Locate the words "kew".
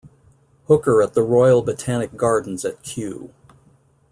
2.81-3.31